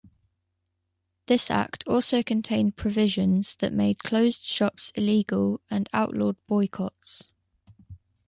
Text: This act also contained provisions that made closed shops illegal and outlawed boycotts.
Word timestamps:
This 1.27 1.51
act 1.51 1.83
also 1.85 2.23
contained 2.23 2.75
provisions 2.75 3.53
that 3.57 3.71
made 3.71 3.99
closed 3.99 4.43
shops 4.43 4.91
illegal 4.95 5.61
and 5.69 5.87
outlawed 5.93 6.37
boycotts. 6.47 7.27